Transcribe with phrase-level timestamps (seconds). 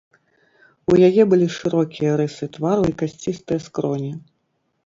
[0.93, 4.11] У яе былі шырокія рысы твару і касцістыя скроні.